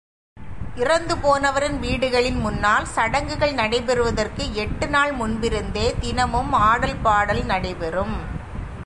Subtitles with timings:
[0.75, 8.15] இறந்து போனவரின் வீடுகளின் முன்னால், சடங்குகள் நடைபெறுவதற்கு எட்டு நாள் முன்பிருந்தே தினமும் ஆடல்பாடல் நடை பெறும்.